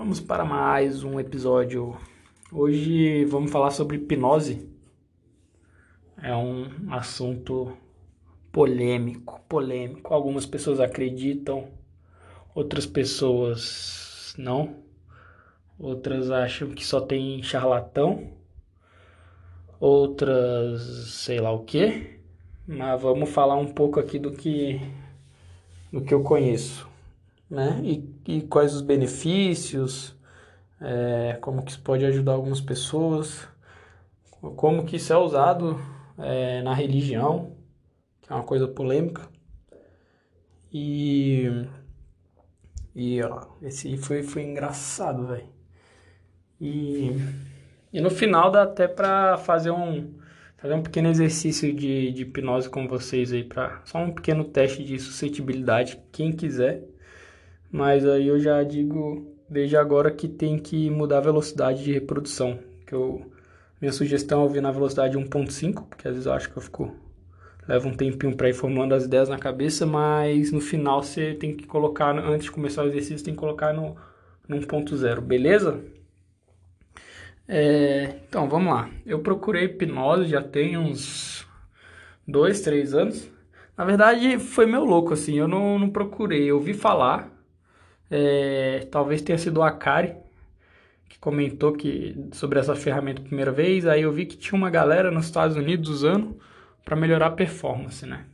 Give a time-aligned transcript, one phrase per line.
[0.00, 1.94] Vamos para mais um episódio.
[2.50, 4.66] Hoje vamos falar sobre hipnose.
[6.16, 7.76] É um assunto
[8.50, 10.14] polêmico, polêmico.
[10.14, 11.68] Algumas pessoas acreditam,
[12.54, 14.76] outras pessoas não.
[15.78, 18.32] Outras acham que só tem charlatão.
[19.78, 20.80] Outras,
[21.10, 22.18] sei lá o que.
[22.66, 24.80] Mas vamos falar um pouco aqui do que
[25.92, 26.88] do que eu conheço
[27.50, 27.80] né?
[27.82, 30.16] E, e quais os benefícios,
[30.80, 33.48] é, como que isso pode ajudar algumas pessoas,
[34.56, 35.80] como que isso é usado
[36.18, 37.56] é, na religião,
[38.22, 39.28] que é uma coisa polêmica.
[40.72, 41.66] E,
[42.94, 45.48] e ó, esse foi, foi engraçado, velho.
[46.60, 47.10] E,
[47.92, 50.14] e no final dá até pra fazer um,
[50.58, 54.84] fazer um pequeno exercício de, de hipnose com vocês aí, pra, só um pequeno teste
[54.84, 56.84] de suscetibilidade, quem quiser.
[57.70, 62.58] Mas aí eu já digo desde agora que tem que mudar a velocidade de reprodução.
[62.86, 63.30] Que eu,
[63.80, 66.94] minha sugestão é ouvir na velocidade 1.5, porque às vezes eu acho que eu fico
[67.68, 71.54] leva um tempinho para ir formando as ideias na cabeça, mas no final você tem
[71.54, 73.96] que colocar, antes de começar o exercício, tem que colocar no,
[74.48, 75.80] no 1.0, beleza?
[77.46, 78.90] É, então, vamos lá.
[79.06, 81.46] Eu procurei hipnose já tem uns
[82.26, 83.30] dois, três anos.
[83.76, 87.29] Na verdade, foi meu louco, assim, eu não, não procurei, eu ouvi falar,
[88.10, 90.16] é, talvez tenha sido o Akari
[91.08, 93.86] que comentou que sobre essa ferramenta primeira vez.
[93.86, 96.38] Aí eu vi que tinha uma galera nos Estados Unidos usando
[96.84, 98.24] para melhorar a performance, né?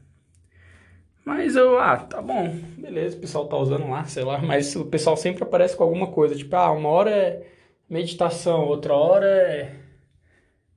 [1.25, 4.85] Mas eu, ah, tá bom, beleza, o pessoal tá usando lá, sei lá, mas o
[4.87, 7.47] pessoal sempre aparece com alguma coisa, tipo, ah, uma hora é
[7.91, 9.75] meditação, outra hora é,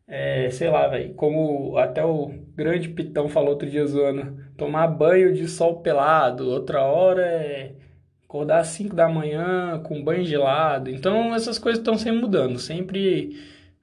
[0.07, 5.33] é sei lá, velho, como até o grande Pitão falou outro dia zoando, tomar banho
[5.33, 7.75] de sol pelado, outra hora é
[8.29, 10.91] acordar às 5 da manhã com banho gelado.
[10.91, 12.59] Então essas coisas estão sempre mudando.
[12.59, 13.35] Sempre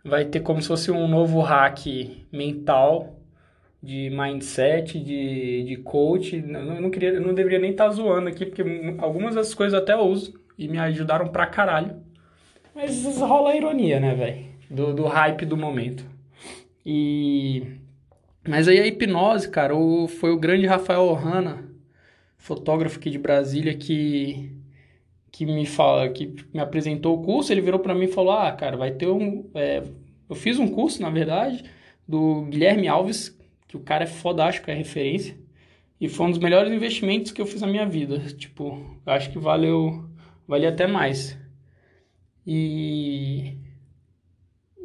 [0.05, 1.85] vai ter como se fosse um novo hack
[2.31, 3.19] mental
[3.83, 6.37] de mindset, de, de coach.
[6.37, 8.63] Eu não, queria, eu não deveria nem estar tá zoando aqui, porque
[8.99, 11.97] algumas dessas coisas até eu uso e me ajudaram pra caralho.
[12.73, 14.47] Mas rola a ironia, né, velho?
[14.71, 16.05] Do, do hype do momento.
[16.85, 17.65] E.
[18.47, 21.66] Mas aí a hipnose, cara, o, foi o grande Rafael Ohana
[22.47, 24.53] fotógrafo aqui de Brasília que
[25.33, 28.53] que me fala que me apresentou o curso ele virou para mim e falou ah
[28.53, 29.83] cara vai ter um é,
[30.29, 31.65] eu fiz um curso na verdade
[32.09, 33.37] do Guilherme Alves
[33.69, 35.37] que o cara é fodástico é referência
[36.01, 39.39] e foi um dos melhores investimentos que eu fiz na minha vida tipo acho que
[39.39, 40.09] valeu
[40.47, 41.39] valia até mais.
[42.47, 43.57] E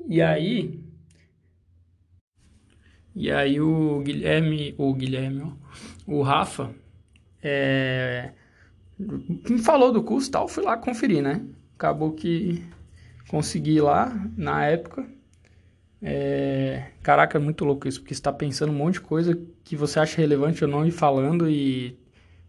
[0.07, 0.79] e aí
[3.15, 5.53] e aí o Guilherme o Guilherme
[6.07, 6.73] o Rafa
[7.43, 8.31] é,
[9.49, 11.41] me falou do curso e tal, fui lá conferir, né?
[11.75, 12.63] Acabou que
[13.27, 15.05] consegui lá na época.
[16.01, 19.75] É, caraca, é muito louco isso, porque você tá pensando um monte de coisa que
[19.75, 21.97] você acha relevante ou não e falando e.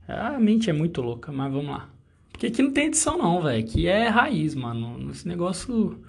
[0.09, 1.89] A mente é muito louca, mas vamos lá.
[2.31, 3.65] Porque aqui não tem edição, não, velho.
[3.65, 5.11] Aqui é raiz, mano.
[5.11, 6.03] Esse negócio.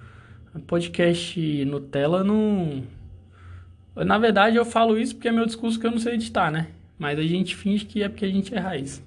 [0.66, 2.84] Podcast Nutella não.
[3.96, 6.68] Na verdade, eu falo isso porque é meu discurso que eu não sei editar, né?
[7.04, 9.04] Mas a gente finge que é porque a gente é raiz.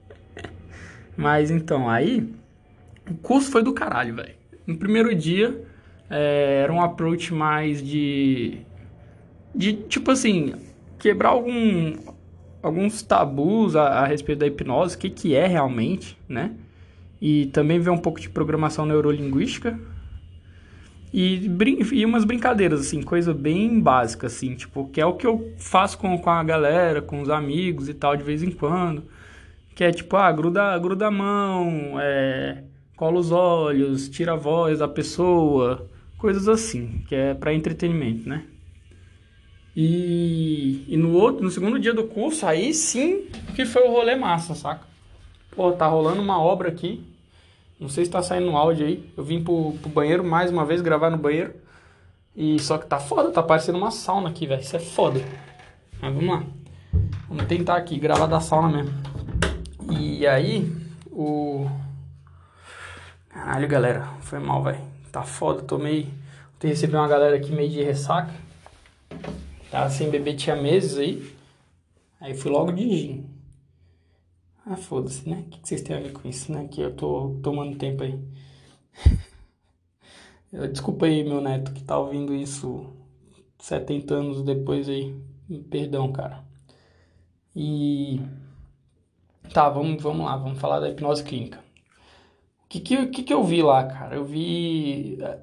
[1.14, 2.26] Mas então, aí.
[3.06, 4.32] O curso foi do caralho, velho.
[4.66, 5.62] No primeiro dia,
[6.08, 8.60] é, era um approach mais de.
[9.54, 10.54] De, tipo assim,
[10.98, 11.96] quebrar algum,
[12.62, 16.52] alguns tabus a, a respeito da hipnose, o que, que é realmente, né?
[17.20, 19.78] E também ver um pouco de programação neurolinguística,
[21.12, 21.50] e,
[21.92, 25.98] e umas brincadeiras, assim, coisa bem básica, assim, tipo, que é o que eu faço
[25.98, 29.04] com, com a galera, com os amigos e tal, de vez em quando.
[29.74, 32.64] Que é tipo, ah, gruda, gruda a mão, é,
[32.96, 35.86] cola os olhos, tira a voz da pessoa,
[36.16, 38.44] coisas assim, que é para entretenimento, né?
[39.76, 44.14] E, e no outro, no segundo dia do curso, aí sim que foi o rolê
[44.14, 44.86] massa, saca?
[45.50, 47.02] Pô, tá rolando uma obra aqui,
[47.82, 49.12] não sei se tá saindo no áudio aí.
[49.16, 51.52] Eu vim pro, pro banheiro mais uma vez gravar no banheiro.
[52.34, 54.60] E só que tá foda, tá parecendo uma sauna aqui, velho.
[54.60, 55.20] Isso é foda.
[56.00, 56.44] Mas vamos lá.
[57.28, 58.94] Vamos tentar aqui gravar da sauna mesmo.
[59.98, 60.72] E aí,
[61.10, 61.68] o.
[63.28, 64.06] Caralho, galera.
[64.20, 64.80] Foi mal, velho.
[65.10, 66.08] Tá foda, tomei.
[66.54, 68.32] Ontem recebi uma galera aqui meio de ressaca.
[69.72, 71.34] Tava sem beber tinha meses aí.
[72.20, 73.26] Aí fui logo de gin.
[74.64, 75.44] Ah, foda-se, né?
[75.46, 76.68] O que vocês têm a ver com isso, né?
[76.68, 78.18] Que eu tô tomando tempo aí.
[80.70, 82.86] Desculpa aí, meu neto, que tá ouvindo isso
[83.58, 85.14] 70 anos depois aí.
[85.68, 86.44] Perdão, cara.
[87.56, 88.20] E.
[89.52, 91.58] Tá, vamos, vamos lá, vamos falar da hipnose clínica.
[92.64, 94.14] O que, que, que, que eu vi lá, cara?
[94.16, 95.40] Eu vi é,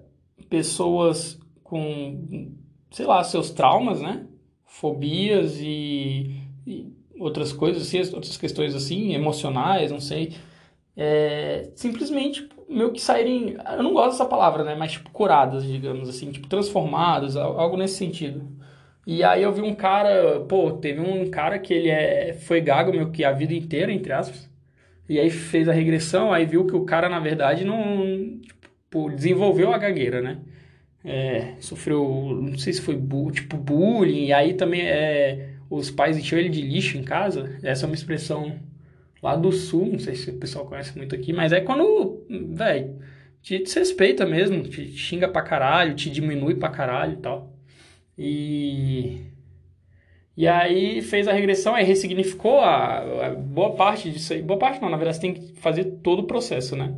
[0.49, 2.55] pessoas com,
[2.91, 4.25] sei lá, seus traumas, né?
[4.65, 10.35] Fobias e, e outras coisas assim, outras questões assim, emocionais, não sei.
[10.97, 14.75] É, simplesmente meio que saírem, eu não gosto dessa palavra, né?
[14.75, 18.47] Mas tipo curadas, digamos assim, tipo transformadas, algo nesse sentido.
[19.07, 22.91] E aí eu vi um cara, pô, teve um cara que ele é, foi gago
[22.91, 24.49] meio que a vida inteira, entre aspas.
[25.07, 29.73] E aí fez a regressão, aí viu que o cara, na verdade, não tipo, desenvolveu
[29.73, 30.39] a gagueira, né?
[31.03, 32.03] É, sofreu,
[32.41, 36.49] não sei se foi bu, tipo bullying, e aí também é, os pais enchiam ele
[36.49, 37.57] de lixo em casa.
[37.63, 38.59] Essa é uma expressão
[39.21, 42.97] lá do sul, não sei se o pessoal conhece muito aqui, mas é quando, velho,
[43.41, 47.53] te desrespeita mesmo, te xinga pra caralho, te diminui pra caralho e tal.
[48.17, 49.29] E
[50.39, 54.41] e aí fez a regressão, aí ressignificou a, a, boa parte disso aí.
[54.41, 56.95] Boa parte não, na verdade você tem que fazer todo o processo, né?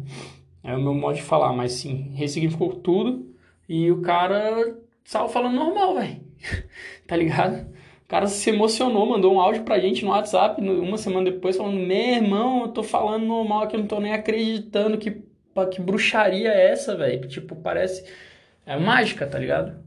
[0.64, 3.34] É o meu modo de falar, mas sim, ressignificou tudo
[3.68, 6.22] e o cara saiu falando normal, velho.
[7.08, 7.68] tá ligado?
[8.12, 11.98] Cara se emocionou, mandou um áudio pra gente no WhatsApp uma semana depois falando: Meu
[11.98, 15.24] irmão, eu tô falando normal aqui, eu não tô nem acreditando que,
[15.72, 17.26] que bruxaria é essa, velho.
[17.30, 18.04] Tipo, parece.
[18.66, 19.82] É mágica, tá ligado?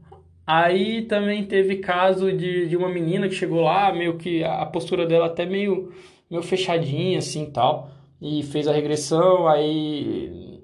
[0.45, 5.05] Aí também teve caso de, de uma menina que chegou lá, meio que a postura
[5.05, 5.93] dela até meio,
[6.27, 7.91] meio fechadinha, assim, tal.
[8.19, 10.63] E fez a regressão, aí...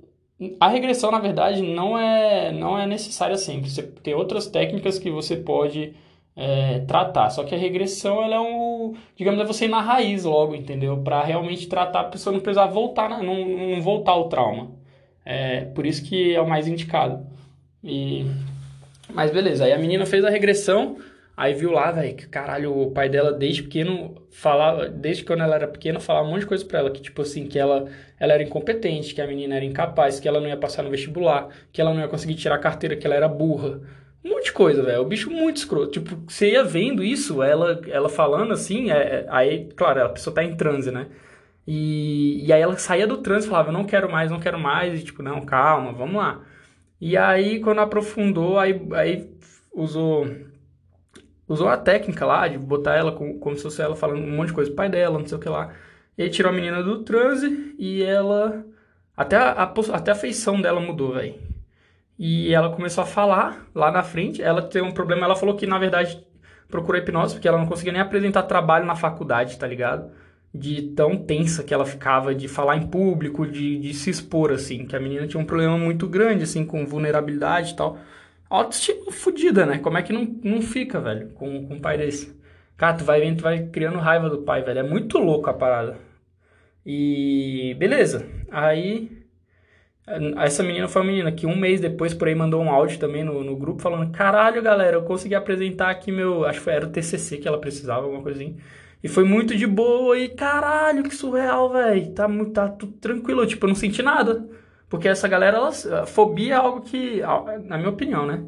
[0.60, 3.70] A regressão, na verdade, não é, não é necessária sempre.
[3.70, 5.94] Você tem outras técnicas que você pode
[6.36, 7.30] é, tratar.
[7.30, 8.96] Só que a regressão, ela é um...
[9.16, 10.98] Digamos, é você ir na raiz logo, entendeu?
[10.98, 14.72] Para realmente tratar a pessoa não precisar voltar, não, não voltar o trauma.
[15.26, 17.26] É, por isso que é o mais indicado.
[17.84, 18.26] E
[19.14, 20.98] mas beleza, aí a menina fez a regressão,
[21.36, 25.56] aí viu lá, velho, que caralho, o pai dela desde pequeno falava, desde quando ela
[25.56, 27.90] era pequena, falava um monte de coisa pra ela, que tipo assim, que ela,
[28.20, 31.50] ela era incompetente, que a menina era incapaz, que ela não ia passar no vestibular,
[31.72, 33.82] que ela não ia conseguir tirar a carteira, que ela era burra.
[34.24, 35.02] Um monte de coisa, velho.
[35.02, 35.92] O bicho muito escroto.
[35.92, 40.34] Tipo, você ia vendo isso, ela, ela falando assim, é, é aí, claro, a pessoa
[40.34, 41.08] tá em transe, né?
[41.68, 44.60] E, e aí ela saía do transe e falava, eu não quero mais, não quero
[44.60, 46.42] mais, e tipo, não, calma, vamos lá.
[47.00, 49.30] E aí, quando aprofundou, aí, aí
[49.74, 50.28] usou
[51.52, 54.50] usou a técnica lá de botar ela como, como se fosse ela falando um monte
[54.50, 55.74] de coisa pro pai dela, não sei o que lá.
[56.18, 58.66] E aí tirou a menina do transe e ela.
[59.16, 61.36] Até a, a até a feição dela mudou, velho.
[62.24, 64.44] E ela começou a falar lá na frente.
[64.44, 66.24] Ela tem um problema, ela falou que na verdade
[66.70, 70.12] procurou hipnose porque ela não conseguia nem apresentar trabalho na faculdade, tá ligado?
[70.54, 74.86] de tão tensa que ela ficava de falar em público, de, de se expor, assim,
[74.86, 77.98] que a menina tinha um problema muito grande, assim, com vulnerabilidade e tal.
[78.50, 79.78] Autoestima fodida, né?
[79.80, 82.36] Como é que não, não fica, velho, com, com um pai desse?
[82.76, 84.80] Cara, tu vai vendo, tu vai criando raiva do pai, velho.
[84.80, 85.98] É muito louco a parada.
[86.86, 88.26] E beleza.
[88.52, 89.21] Aí
[90.38, 93.24] essa menina foi uma menina que um mês depois por aí mandou um áudio também
[93.24, 96.46] no, no grupo falando: Caralho, galera, eu consegui apresentar aqui meu.
[96.46, 98.56] Acho que era o TCC que ela precisava, alguma coisinha.
[99.04, 102.12] E foi muito de boa e caralho, que surreal, velho.
[102.14, 103.46] Tá, tá tudo tranquilo.
[103.48, 104.48] Tipo, eu não senti nada.
[104.90, 105.72] Porque essa galera, ela,
[106.06, 107.22] fobia é algo que,
[107.66, 108.44] na minha opinião, né?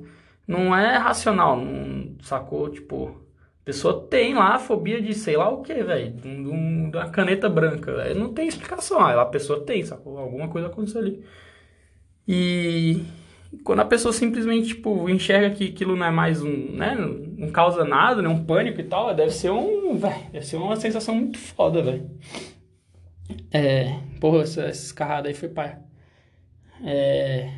[0.48, 1.58] Não é racional.
[1.58, 2.70] Não, sacou?
[2.70, 3.23] Tipo,
[3.66, 6.12] pessoa tem lá a fobia de sei lá o que, velho.
[6.12, 7.94] De, uma caneta branca.
[7.94, 8.20] Véio.
[8.20, 9.00] Não tem explicação.
[9.00, 10.18] A pessoa tem, sacou?
[10.18, 11.24] Alguma coisa aconteceu ali.
[12.28, 13.04] E
[13.64, 17.84] quando a pessoa simplesmente, tipo, enxerga que aquilo não é mais um, né, não causa
[17.84, 21.38] nada, né, um pânico e tal, deve ser um, velho, deve ser uma sensação muito
[21.38, 22.10] foda, velho.
[23.52, 25.78] É, porra, essa, essa escarrada aí foi pai.
[26.84, 27.52] É...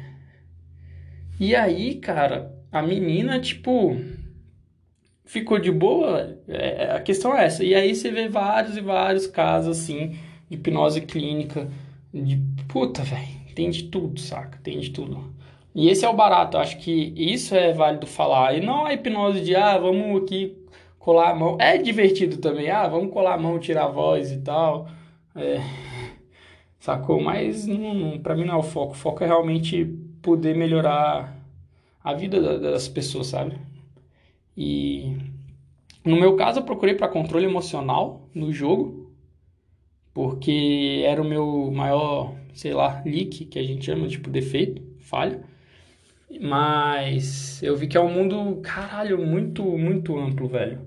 [1.40, 3.96] E aí, cara, a menina, tipo,
[5.26, 7.64] ficou de boa, é, a questão é essa.
[7.64, 10.18] E aí você vê vários e vários casos, assim,
[10.50, 11.70] de hipnose clínica,
[12.14, 14.60] de puta, velho, tem de tudo, saca?
[14.64, 15.34] Tem de tudo.
[15.74, 18.56] E esse é o barato, acho que isso é válido falar.
[18.58, 20.56] E não a hipnose de, ah, vamos aqui
[21.00, 21.58] colar a mão.
[21.60, 24.88] É divertido também, ah, vamos colar a mão, tirar a voz e tal.
[25.36, 25.60] É,
[26.80, 27.22] sacou?
[27.22, 28.94] Mas não, não, pra mim não é o foco.
[28.94, 29.86] O foco é realmente
[30.22, 31.36] poder melhorar
[32.04, 33.58] a vida das pessoas, sabe?
[34.58, 35.18] E
[36.04, 39.12] no meu caso eu procurei para controle emocional no jogo,
[40.14, 45.42] porque era o meu maior, sei lá, leak, que a gente chama, tipo, defeito, falha.
[46.42, 50.82] Mas eu vi que é um mundo, caralho, muito, muito amplo, velho.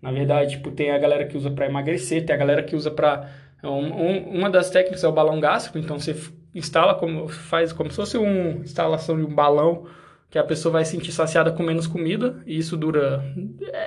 [0.00, 2.90] Na verdade, tipo, tem a galera que usa para emagrecer, tem a galera que usa
[2.90, 3.30] para
[3.62, 6.16] um, um, uma das técnicas é o balão gástrico, então você
[6.54, 9.86] instala como faz como se fosse uma instalação de um balão
[10.30, 13.22] que a pessoa vai sentir saciada com menos comida e isso dura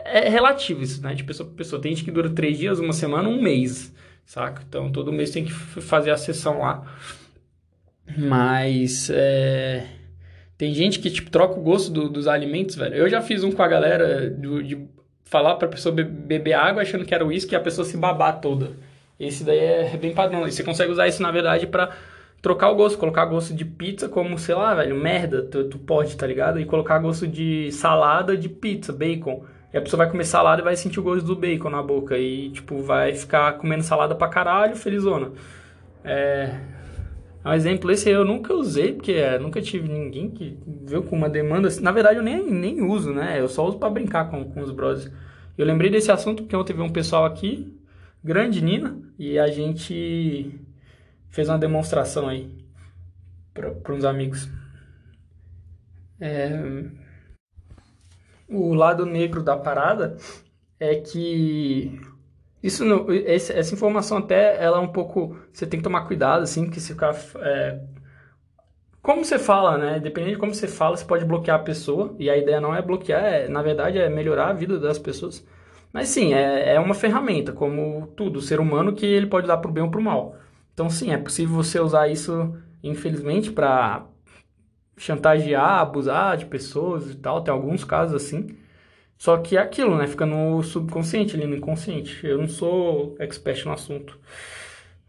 [0.06, 1.14] é, é relativo isso, né?
[1.14, 1.82] De pessoa para pessoa.
[1.82, 3.94] Tem gente que dura três dias, uma semana, um mês,
[4.26, 4.62] saca?
[4.68, 6.86] Então todo mês tem que fazer a sessão lá.
[8.18, 9.88] Mas é,
[10.58, 12.94] tem gente que tipo, troca o gosto do, dos alimentos, velho.
[12.94, 14.86] Eu já fiz um com a galera de
[15.24, 18.42] falar pra pessoa be beber água achando que era uísque e a pessoa se babar
[18.42, 18.72] toda.
[19.18, 20.46] Esse daí é bem padrão.
[20.46, 21.96] E você consegue usar isso, na verdade, para
[22.44, 26.18] trocar o gosto, colocar gosto de pizza como, sei lá, velho, merda, tu, tu pode,
[26.18, 26.60] tá ligado?
[26.60, 29.46] E colocar gosto de salada de pizza, bacon.
[29.74, 32.18] E a pessoa vai comer salada e vai sentir o gosto do bacon na boca.
[32.18, 35.32] E, tipo, vai ficar comendo salada pra caralho, felizona.
[36.04, 36.60] É.
[37.46, 41.30] Um exemplo esse eu nunca usei, porque é, nunca tive ninguém que veio com uma
[41.30, 41.82] demanda assim.
[41.82, 43.40] Na verdade, eu nem, nem uso, né?
[43.40, 45.10] Eu só uso para brincar com, com os brothers.
[45.58, 47.74] Eu lembrei desse assunto porque ontem veio um pessoal aqui,
[48.22, 50.60] grande Nina, e a gente
[51.34, 52.56] fez uma demonstração aí
[53.54, 54.48] para uns amigos.
[56.22, 56.50] É,
[58.48, 60.16] o lado negro da parada
[60.80, 62.00] é que
[62.62, 66.70] isso não, essa informação até ela é um pouco você tem que tomar cuidado assim
[66.70, 67.82] que se ficar é,
[69.02, 70.00] como você fala, né?
[70.00, 72.16] Dependendo de como você fala, você pode bloquear a pessoa.
[72.18, 75.46] E a ideia não é bloquear, é, na verdade é melhorar a vida das pessoas.
[75.92, 79.70] Mas sim, é, é uma ferramenta, como tudo, ser humano, que ele pode dar para
[79.70, 80.38] o bem ou para o mal.
[80.74, 84.08] Então sim, é possível você usar isso, infelizmente, para
[84.98, 87.44] chantagear, abusar de pessoas e tal.
[87.44, 88.48] Tem alguns casos assim.
[89.18, 90.08] Só que é aquilo, né?
[90.08, 92.26] Fica no subconsciente, ali no inconsciente.
[92.26, 94.20] Eu não sou expert no assunto.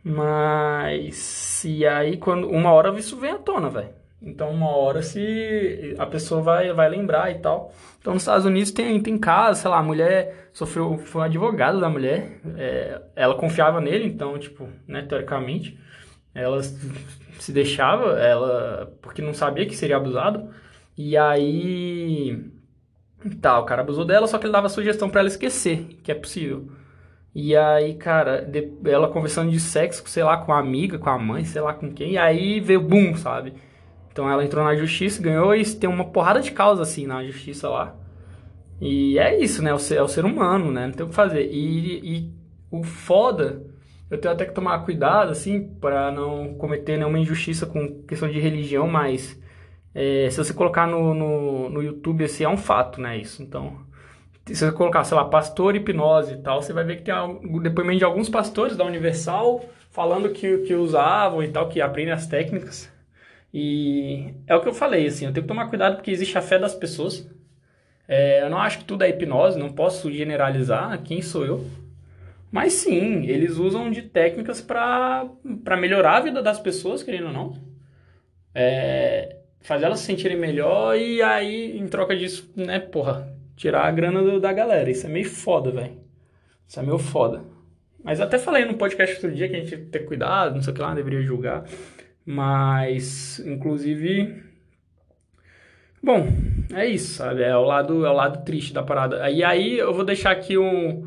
[0.02, 1.64] Mas.
[1.64, 2.49] E aí, quando.
[2.49, 4.03] Uma hora isso vem à tona, velho.
[4.25, 7.75] Então, uma hora se a pessoa vai, vai lembrar e tal.
[8.00, 11.78] Então, nos Estados Unidos tem, tem casos, sei lá, a mulher sofreu, foi um advogado
[11.78, 15.78] da mulher, é, ela confiava nele, então, tipo, né, teoricamente,
[16.35, 20.49] ela se deixava, ela, porque não sabia que seria abusado,
[20.97, 22.50] e aí,
[23.43, 26.14] tá, o cara abusou dela, só que ele dava sugestão para ela esquecer, que é
[26.14, 26.69] possível.
[27.35, 28.49] E aí, cara,
[28.85, 31.93] ela conversando de sexo, sei lá, com a amiga, com a mãe, sei lá com
[31.93, 33.54] quem, e aí veio boom, sabe?
[34.14, 37.68] Então ela entrou na justiça, ganhou e tem uma porrada de causa assim na justiça
[37.68, 37.97] lá.
[38.80, 39.71] E é isso, né?
[39.71, 40.87] É o ser, é o ser humano, né?
[40.87, 41.50] Não tem o que fazer.
[41.50, 42.33] E, e
[42.71, 43.66] o foda,
[44.09, 48.38] eu tenho até que tomar cuidado, assim, para não cometer nenhuma injustiça com questão de
[48.38, 49.37] religião, mas
[49.92, 53.18] é, se você colocar no, no, no YouTube, assim, é um fato, né?
[53.18, 53.42] Isso.
[53.42, 53.80] Então,
[54.47, 57.61] se você colocar, sei lá, pastor hipnose e tal, você vai ver que tem um
[57.61, 62.28] depoimento de alguns pastores da Universal falando que, que usavam e tal, que aprendem as
[62.28, 62.94] técnicas.
[63.56, 66.42] E é o que eu falei, assim, eu tenho que tomar cuidado porque existe a
[66.42, 67.30] fé das pessoas.
[68.08, 71.64] É, eu não acho que tudo é hipnose, não posso generalizar, quem sou eu?
[72.50, 75.30] Mas sim, eles usam de técnicas para
[75.78, 77.54] melhorar a vida das pessoas, querendo ou não.
[78.52, 83.90] É, fazer elas se sentirem melhor e aí, em troca disso, né, porra, tirar a
[83.92, 84.90] grana do, da galera.
[84.90, 85.96] Isso é meio foda, velho.
[86.66, 87.40] Isso é meio foda.
[88.02, 90.62] Mas até falei no podcast outro dia que a gente tem que ter cuidado, não
[90.62, 91.64] sei o que lá, deveria julgar.
[92.26, 94.43] Mas, inclusive.
[96.02, 96.28] Bom,
[96.73, 97.43] é isso, sabe?
[97.43, 99.31] É o lado, é o lado triste da parada.
[99.31, 101.07] E aí eu vou deixar aqui um.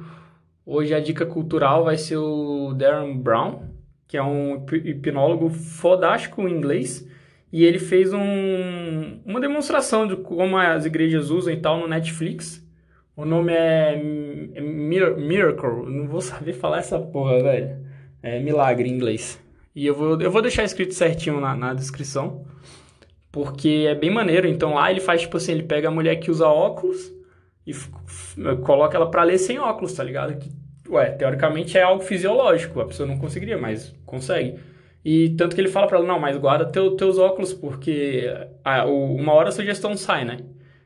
[0.65, 3.69] Hoje a dica cultural vai ser o Darren Brown,
[4.07, 7.07] que é um hipnólogo fodástico em inglês.
[7.51, 12.63] E ele fez um, uma demonstração de como as igrejas usam e tal no Netflix.
[13.15, 13.93] O nome é,
[14.55, 15.89] é Miracle.
[15.89, 17.77] Não vou saber falar essa porra, velho.
[18.21, 19.41] É milagre em inglês.
[19.77, 22.43] E eu vou, eu vou deixar escrito certinho na, na descrição.
[23.31, 24.47] Porque é bem maneiro.
[24.47, 27.13] Então lá ele faz tipo assim: ele pega a mulher que usa óculos
[27.63, 27.75] e
[28.63, 30.35] coloca ela pra ler sem óculos, tá ligado?
[30.39, 30.49] Que,
[30.89, 32.81] ué, teoricamente é algo fisiológico.
[32.81, 34.57] A pessoa não conseguiria, mas consegue.
[35.05, 38.25] E tanto que ele fala pra ela: não, mas guarda teu, teus óculos, porque
[38.65, 40.39] a, o, uma hora a sugestão sai, né?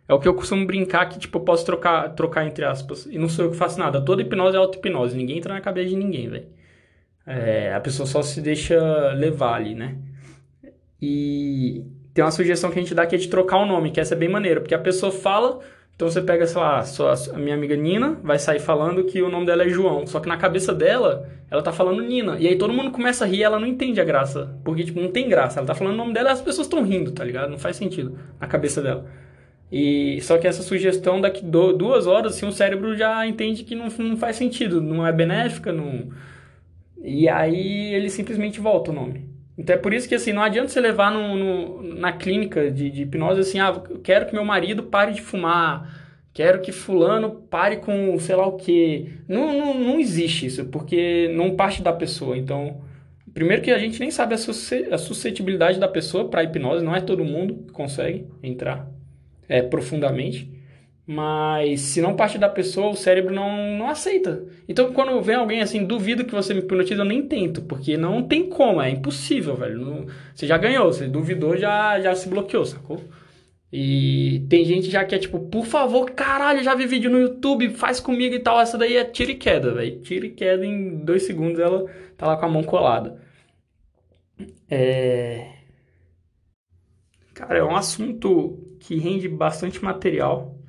[0.05, 3.05] É o que eu costumo brincar que, tipo, eu posso trocar, trocar entre aspas.
[3.05, 4.03] E não sou eu que faço nada.
[4.03, 5.15] Toda hipnose é auto-hipnose.
[5.15, 6.47] Ninguém entra na cabeça de ninguém, velho.
[7.25, 8.77] É, a pessoa só se deixa
[9.13, 9.97] levar ali, né?
[11.01, 13.99] E tem uma sugestão que a gente dá que é de trocar o nome, que
[13.99, 15.59] essa é bem maneira, porque a pessoa fala,
[15.95, 19.29] então você pega, sei lá, sua, a minha amiga Nina vai sair falando que o
[19.29, 22.57] nome dela é João, só que na cabeça dela, ela tá falando Nina, e aí
[22.57, 25.29] todo mundo começa a rir e ela não entende a graça, porque, tipo, não tem
[25.29, 27.49] graça, ela tá falando o nome dela e as pessoas estão rindo, tá ligado?
[27.49, 29.05] Não faz sentido na cabeça dela.
[29.71, 33.73] E só que essa sugestão daqui do, duas horas, assim, o cérebro já entende que
[33.73, 36.09] não, não faz sentido, não é benéfica, não
[37.03, 39.29] e aí ele simplesmente volta o nome.
[39.57, 42.89] Então é por isso que assim, não adianta você levar no, no na clínica de,
[42.89, 46.01] de, hipnose assim, ah, eu quero que meu marido pare de fumar,
[46.33, 49.13] quero que fulano pare com sei lá o que.
[49.27, 52.37] Não, não, não existe isso, porque não parte da pessoa.
[52.37, 52.81] Então,
[53.33, 57.23] primeiro que a gente nem sabe a suscetibilidade da pessoa para hipnose, não é todo
[57.25, 58.87] mundo que consegue entrar
[59.47, 60.60] é, profundamente.
[61.05, 64.45] Mas se não parte da pessoa, o cérebro não, não aceita.
[64.67, 68.23] Então, quando vem alguém assim, duvido que você me hipnotize, eu nem tento, porque não
[68.23, 69.79] tem como, é impossível, velho.
[69.79, 73.01] Não, você já ganhou, você duvidou, já, já se bloqueou, sacou?
[73.73, 77.69] E tem gente já que é tipo, por favor, caralho, já vi vídeo no YouTube,
[77.69, 78.59] faz comigo e tal.
[78.59, 80.01] Essa daí é tira e queda, velho.
[80.01, 81.85] Tira e queda em dois segundos ela
[82.17, 83.19] tá lá com a mão colada.
[84.69, 85.53] É.
[87.33, 90.60] Cara, é um assunto que rende bastante material.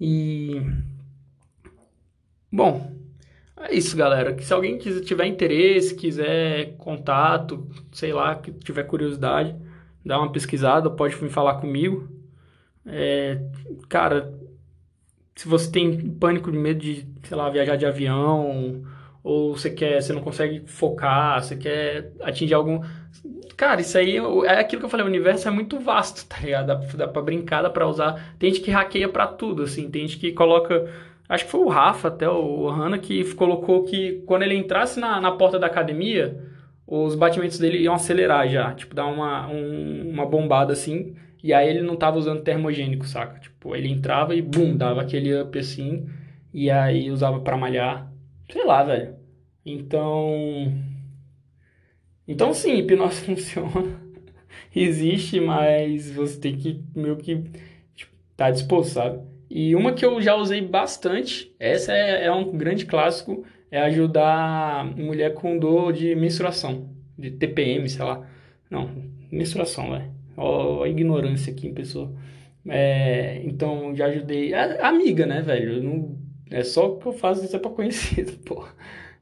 [0.00, 0.60] E.
[2.52, 2.92] Bom,
[3.56, 4.36] é isso, galera.
[4.42, 9.56] Se alguém quiser, tiver interesse, quiser contato, sei lá, que tiver curiosidade,
[10.04, 12.08] dá uma pesquisada, pode vir falar comigo.
[12.84, 13.40] É,
[13.88, 14.32] cara,
[15.34, 18.82] se você tem pânico de medo de, sei lá, viajar de avião,
[19.22, 22.80] ou você quer, você não consegue focar, você quer atingir algum.
[23.56, 26.66] Cara, isso aí é aquilo que eu falei, o universo é muito vasto, tá ligado?
[26.66, 28.34] Dá, dá pra brincar, dá pra usar.
[28.38, 30.86] Tem gente que hackeia pra tudo, assim, tem gente que coloca.
[31.28, 35.20] Acho que foi o Rafa, até o Hanna, que colocou que quando ele entrasse na,
[35.20, 36.38] na porta da academia,
[36.86, 41.68] os batimentos dele iam acelerar já, tipo, dar uma, um, uma bombada assim, e aí
[41.68, 43.40] ele não tava usando termogênico, saca?
[43.40, 46.06] Tipo, ele entrava e bum, dava aquele up assim,
[46.52, 48.10] e aí usava para malhar.
[48.50, 49.16] Sei lá, velho.
[49.64, 50.72] Então.
[52.26, 54.00] Então sim, hipnose funciona.
[54.74, 57.42] Existe, mas você tem que meio que
[57.94, 59.20] tipo, tá disposto, sabe?
[59.48, 64.84] E uma que eu já usei bastante, essa é, é um grande clássico, é ajudar
[64.96, 68.28] mulher com dor de menstruação, de TPM, sei lá.
[68.70, 68.90] Não,
[69.30, 70.10] menstruação, velho.
[70.36, 72.12] Ó, a ignorância aqui em pessoa.
[72.68, 74.52] É, então, já ajudei.
[74.52, 75.82] A, amiga, né, velho?
[75.82, 76.18] Não,
[76.50, 78.66] é só que eu faço isso é pra conhecido, pô.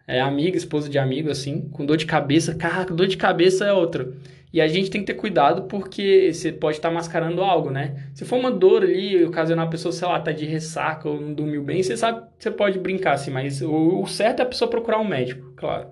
[0.07, 2.55] É amiga, esposa de amigo, assim, com dor de cabeça.
[2.55, 4.13] Caraca, dor de cabeça é outra.
[4.53, 8.09] E a gente tem que ter cuidado porque você pode estar tá mascarando algo, né?
[8.15, 11.35] Se for uma dor ali, ocasionar a pessoa, sei lá, tá de ressaca ou não
[11.35, 14.71] dormiu bem, você sabe você pode brincar assim, mas o, o certo é a pessoa
[14.71, 15.89] procurar um médico, claro.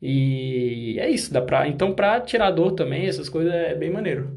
[0.00, 1.66] E é isso, dá pra.
[1.66, 4.30] Então, pra tirar dor também, essas coisas é bem maneiro.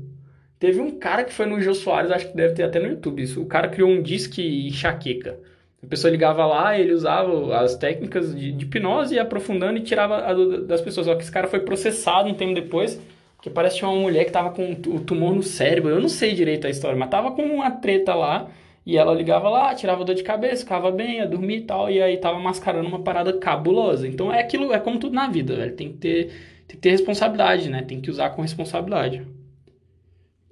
[0.57, 3.21] Teve um cara que foi no Jô Soares, acho que deve ter até no YouTube
[3.21, 3.41] isso.
[3.41, 5.39] O cara criou um disque enxaqueca.
[5.81, 10.17] A pessoa ligava lá, ele usava as técnicas de, de hipnose e aprofundando e tirava
[10.17, 11.07] a das pessoas.
[11.07, 13.01] Só que esse cara foi processado um tempo depois,
[13.41, 15.91] que parece que tinha uma mulher que tava com o tumor no cérebro.
[15.91, 18.49] Eu não sei direito a história, mas tava com uma treta lá.
[18.85, 22.01] E ela ligava lá, tirava dor de cabeça, ficava bem, ia dormir e tal, e
[22.01, 24.07] aí tava mascarando uma parada cabulosa.
[24.07, 25.75] Então é aquilo, é como tudo na vida, velho.
[25.75, 26.25] Tem que ter,
[26.67, 27.83] tem que ter responsabilidade, né?
[27.83, 29.21] Tem que usar com responsabilidade.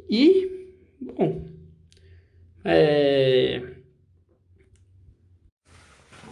[0.09, 0.67] E,
[1.01, 1.41] bom,
[2.63, 3.76] é...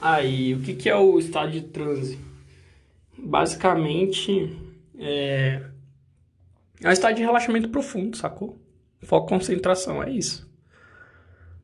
[0.07, 2.19] Aí, o que, que é o estado de transe?
[3.17, 4.55] Basicamente,
[4.99, 5.63] é...
[6.79, 8.55] é um estado de relaxamento profundo, sacou?
[9.01, 10.47] Foco, concentração, é isso.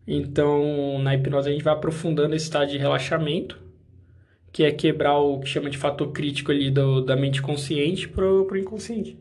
[0.07, 3.61] Então, na hipnose a gente vai aprofundando esse estado de relaxamento,
[4.51, 8.45] que é quebrar o que chama de fator crítico ali do, da mente consciente pro,
[8.45, 9.19] pro inconsciente.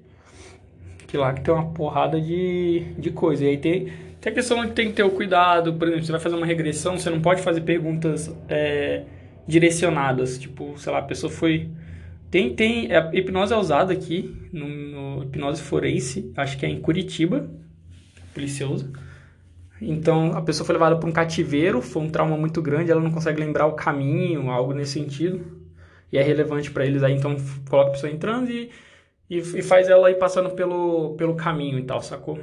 [1.07, 3.45] Que lá que tem uma porrada de, de coisa.
[3.45, 6.13] E aí tem, tem a questão de tem que ter o cuidado, por exemplo, você
[6.13, 9.05] vai fazer uma regressão, você não pode fazer perguntas é,
[9.47, 10.39] direcionadas.
[10.39, 11.71] Tipo, sei lá, a pessoa foi.
[12.31, 12.93] Tem, tem.
[12.95, 17.51] A hipnose é usada aqui no, no hipnose forense, acho que é em Curitiba,
[18.35, 18.93] Policioso.
[19.81, 23.11] Então a pessoa foi levada para um cativeiro, foi um trauma muito grande, ela não
[23.11, 25.59] consegue lembrar o caminho, algo nesse sentido.
[26.13, 27.37] E é relevante para eles aí, então
[27.69, 28.69] coloca a pessoa em transe
[29.31, 32.39] e, e, faz ela ir passando pelo, pelo caminho e tal, sacou?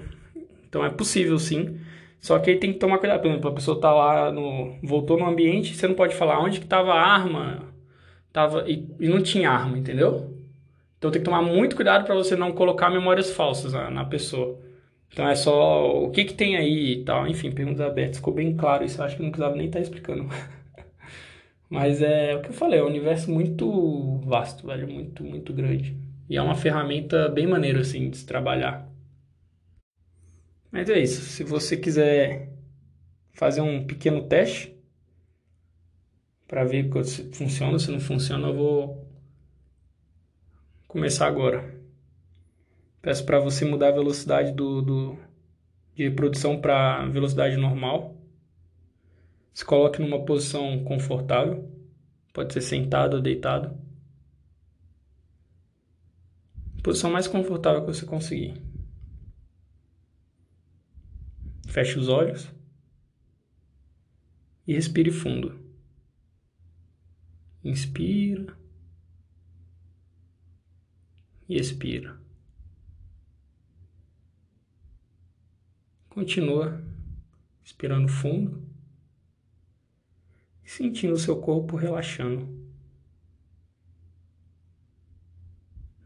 [0.78, 1.80] Então é possível sim.
[2.22, 4.78] Só que aí tem que tomar cuidado, por exemplo, a pessoa tá lá no.
[4.84, 7.74] voltou no ambiente, você não pode falar onde que tava a arma,
[8.32, 10.34] tava, e, e não tinha arma, entendeu?
[10.98, 14.60] Então tem que tomar muito cuidado para você não colocar memórias falsas na, na pessoa.
[15.12, 17.28] Então é só o que que tem aí e tal.
[17.28, 18.18] Enfim, perguntas abertas.
[18.18, 19.02] Ficou bem claro isso.
[19.02, 20.28] Eu acho que não precisava nem estar tá explicando.
[21.70, 24.88] Mas é o que eu falei, é um universo muito vasto, velho.
[24.88, 25.96] Muito, muito grande.
[26.30, 28.87] E é uma ferramenta bem maneira, assim, de se trabalhar.
[30.72, 31.22] Mas é isso.
[31.22, 32.50] Se você quiser
[33.34, 34.76] fazer um pequeno teste
[36.48, 39.08] para ver se funciona, se não funciona, eu vou
[40.88, 41.76] começar agora.
[43.02, 45.18] Peço para você mudar a velocidade do, do
[45.96, 48.16] de reprodução para velocidade normal.
[49.52, 51.68] Se coloque numa posição confortável.
[52.32, 53.76] Pode ser sentado ou deitado.
[56.84, 58.62] Posição mais confortável que você conseguir.
[61.68, 62.50] Feche os olhos
[64.66, 65.64] e respire fundo.
[67.64, 68.58] Inspira
[71.48, 72.20] e expira.
[76.10, 76.84] Continua
[77.62, 78.66] respirando fundo.
[80.64, 82.46] sentindo o seu corpo relaxando.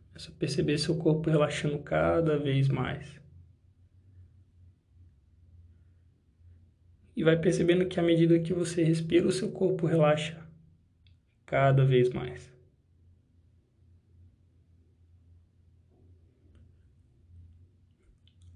[0.07, 3.20] Começa a perceber seu corpo relaxando cada vez mais.
[7.21, 10.43] E vai percebendo que à medida que você respira, o seu corpo relaxa
[11.45, 12.51] cada vez mais.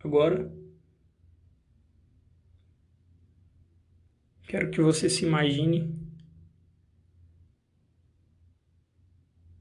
[0.04, 0.52] Agora,
[4.48, 5.96] quero que você se imagine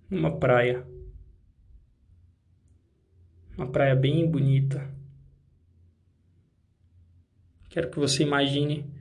[0.08, 0.82] numa praia.
[3.54, 4.90] Uma praia bem bonita.
[7.68, 8.93] Quero que você imagine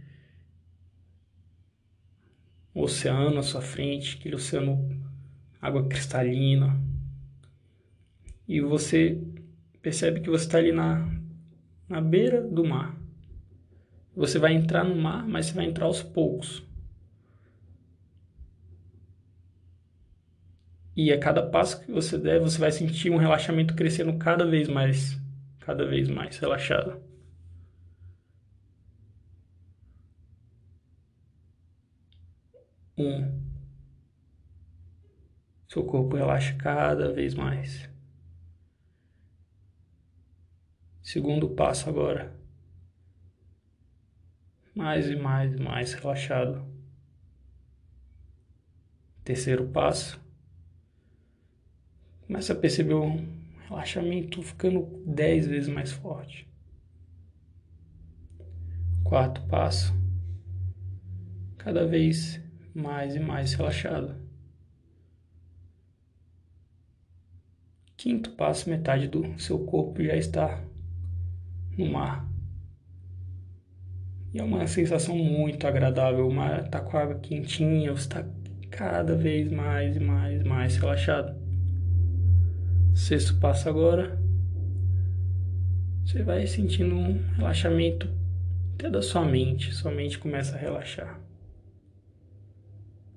[2.73, 4.89] o oceano à sua frente, aquele oceano,
[5.61, 6.79] água cristalina.
[8.47, 9.21] E você
[9.81, 11.07] percebe que você está ali na,
[11.87, 12.97] na beira do mar.
[14.15, 16.63] Você vai entrar no mar, mas você vai entrar aos poucos.
[20.95, 24.67] E a cada passo que você der, você vai sentir um relaxamento crescendo cada vez
[24.67, 25.19] mais,
[25.59, 27.01] cada vez mais relaxado.
[32.97, 33.41] Um.
[35.67, 37.89] Seu corpo relaxa cada vez mais.
[41.01, 42.39] Segundo passo agora.
[44.75, 46.63] Mais e mais e mais relaxado.
[49.23, 50.21] Terceiro passo.
[52.27, 53.25] Começa a perceber um
[53.67, 56.47] relaxamento ficando dez vezes mais forte.
[59.03, 59.93] Quarto passo.
[61.57, 62.42] Cada vez
[62.73, 64.15] mais e mais relaxado.
[67.95, 70.61] Quinto passo, metade do seu corpo já está
[71.77, 72.27] no mar.
[74.33, 76.27] E é uma sensação muito agradável.
[76.27, 78.25] O mar está com a água quentinha, você está
[78.71, 81.39] cada vez mais e mais e mais relaxado.
[82.95, 84.19] Sexto passo agora.
[86.03, 88.09] Você vai sentindo um relaxamento
[88.73, 89.73] até da sua mente.
[89.73, 91.22] Sua mente começa a relaxar.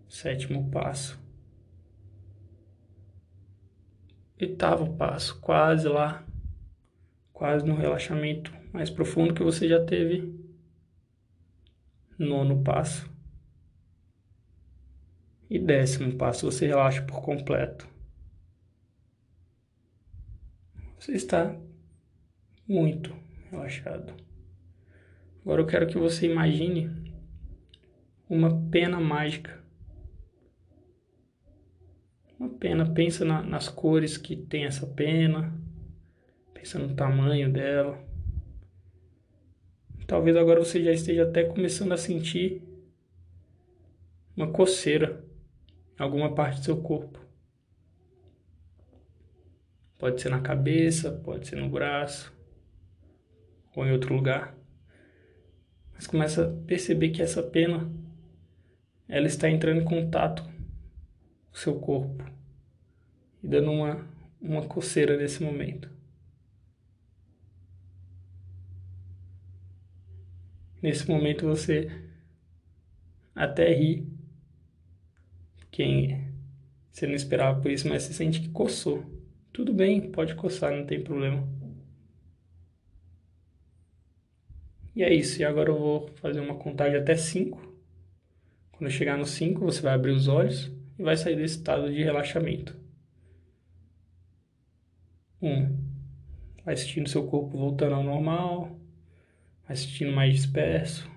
[0.09, 1.21] Sétimo passo.
[4.41, 6.27] Oitavo passo, quase lá
[7.37, 10.35] quase no relaxamento mais profundo que você já teve.
[12.19, 13.11] Nono passo.
[15.51, 17.87] E décimo passo, você relaxa por completo.
[20.99, 21.55] Você está
[22.67, 23.15] muito
[23.51, 24.15] relaxado.
[25.43, 26.91] Agora eu quero que você imagine
[28.29, 29.63] uma pena mágica.
[32.39, 35.67] Uma pena, pensa na, nas cores que tem essa pena
[36.67, 37.97] Pensa no tamanho dela.
[40.05, 42.61] Talvez agora você já esteja até começando a sentir
[44.37, 45.25] uma coceira
[45.97, 47.21] em alguma parte do seu corpo.
[49.97, 52.37] Pode ser na cabeça, pode ser no braço
[53.77, 54.53] ou em outro lugar.
[55.95, 57.89] Mas começa a perceber que essa pena
[59.09, 60.43] ela está entrando em contato
[61.57, 62.23] o seu corpo
[63.43, 64.07] e dando uma,
[64.39, 65.91] uma coceira nesse momento.
[70.83, 71.91] Nesse momento você
[73.35, 74.07] até ri.
[75.71, 76.31] Quem
[76.93, 79.05] você não esperava por isso, mas você sente que coçou.
[79.51, 81.49] Tudo bem, pode coçar, não tem problema.
[84.95, 85.41] E é isso.
[85.41, 87.59] E agora eu vou fazer uma contagem até 5.
[88.73, 91.93] Quando eu chegar no 5, você vai abrir os olhos e vai sair desse estado
[91.93, 92.77] de relaxamento.
[95.41, 95.49] 1.
[95.49, 95.79] Um,
[96.65, 98.77] vai sentindo seu corpo voltando ao normal
[99.67, 101.11] vai sentindo mais disperso.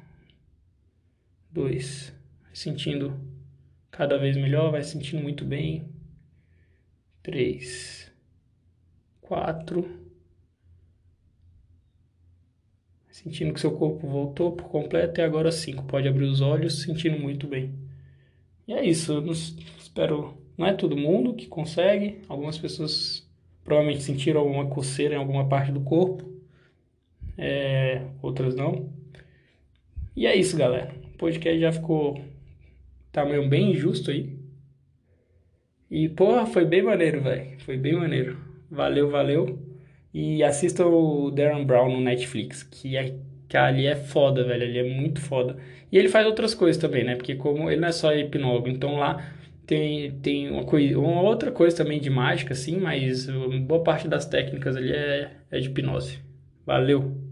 [1.52, 3.20] Dois, vai sentindo
[3.92, 5.88] cada vez melhor, vai sentindo muito bem.
[7.22, 8.12] Três,
[9.22, 9.88] quatro,
[13.12, 17.20] sentindo que seu corpo voltou por completo e agora cinco, pode abrir os olhos, sentindo
[17.20, 17.78] muito bem.
[18.70, 23.28] E é isso, eu não, espero, não é todo mundo que consegue, algumas pessoas
[23.64, 26.32] provavelmente sentiram alguma coceira em alguma parte do corpo,
[27.36, 28.94] é, outras não.
[30.16, 30.94] E é isso, galera.
[31.16, 32.24] O podcast já ficou
[33.12, 34.38] tamanho bem injusto aí.
[35.90, 37.60] E, porra, foi bem maneiro, velho.
[37.62, 38.38] Foi bem maneiro.
[38.70, 39.58] Valeu, valeu.
[40.14, 43.18] E assista o Darren Brown no Netflix, que, é,
[43.50, 44.64] que ali é foda, velho.
[44.64, 45.58] Ele é muito foda.
[45.92, 47.16] E ele faz outras coisas também, né?
[47.16, 49.34] Porque como ele não é só hipnólogo, então lá
[49.66, 53.28] tem, tem uma, coisa, uma outra coisa também de mágica, assim, mas
[53.68, 56.20] boa parte das técnicas ali é, é de hipnose.
[56.66, 57.29] Valeu!